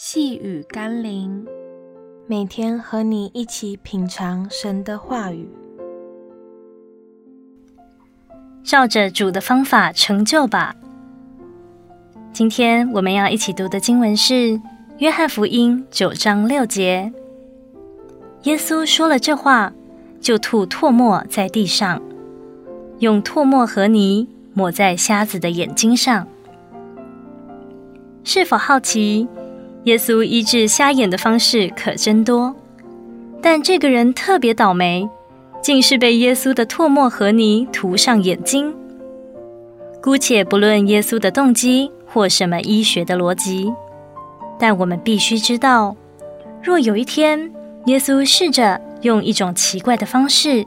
[0.00, 1.44] 细雨甘霖，
[2.28, 5.50] 每天和你一起品尝神的话语，
[8.62, 10.76] 照着主的方法成就吧。
[12.32, 14.34] 今天我们要一起读的经文是
[14.98, 17.12] 《约翰福音》九章六节。
[18.44, 19.72] 耶稣说了这话，
[20.20, 22.00] 就吐唾沫在地上，
[23.00, 26.28] 用唾沫和泥抹在瞎子的眼睛上。
[28.22, 29.26] 是否好奇？
[29.84, 32.54] 耶稣医治瞎眼的方式可真多，
[33.40, 35.08] 但这个人特别倒霉，
[35.62, 38.74] 竟是被耶稣的唾沫和泥涂上眼睛。
[40.02, 43.72] 姑且不论耶稣的动机或什么医学的逻辑，
[44.58, 45.96] 但我们必须知道，
[46.62, 47.50] 若有一天
[47.86, 50.66] 耶稣试着用一种奇怪的方式，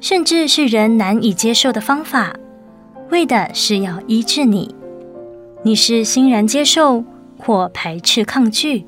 [0.00, 2.34] 甚至是人难以接受的方法，
[3.10, 4.74] 为的是要医治你，
[5.62, 7.04] 你是欣然接受，
[7.44, 8.86] 或排斥抗拒，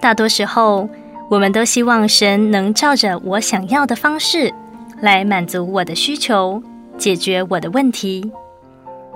[0.00, 0.88] 大多时候，
[1.30, 4.52] 我们都希望神能照着我想要的方式
[5.00, 6.62] 来满足我的需求，
[6.98, 8.30] 解决我的问题。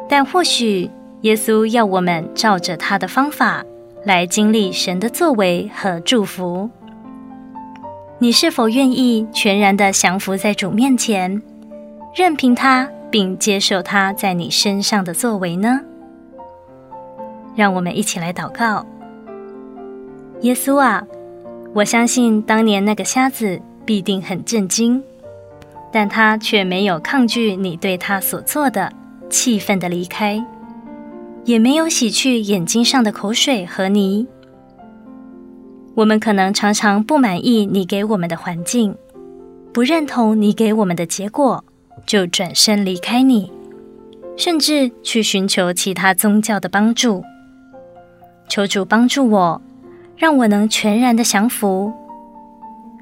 [0.09, 0.91] 但或许
[1.23, 3.65] 耶稣要我们照着他的方法
[4.05, 6.71] 来经历神的作为和祝福。
[8.19, 11.41] 你是否愿意全然的降服在主面前，
[12.15, 15.81] 任凭他并接受他在你身上的作为呢？
[17.55, 18.87] 让我们一起来祷告。
[20.43, 21.07] 耶稣啊，
[21.75, 25.03] 我相信当年那个瞎子必定很震惊，
[25.93, 28.93] 但他却没有抗拒你对他所做的，
[29.29, 30.43] 气愤的离开，
[31.45, 34.27] 也没有洗去眼睛上的口水和泥。
[35.95, 38.95] 我们可能常常不满意你给我们的环境，
[39.73, 41.63] 不认同你给我们的结果，
[42.07, 43.53] 就转身离开你，
[44.37, 47.23] 甚至去寻求其他宗教的帮助。
[48.51, 49.63] 求主帮助我，
[50.17, 51.93] 让我能全然的降服。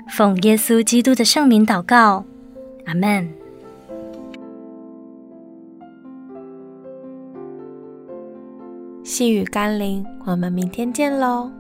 [0.07, 2.23] 奉耶稣基督的圣名祷告，
[2.85, 3.27] 阿门。
[9.03, 11.51] 细雨甘霖，我们明天见喽。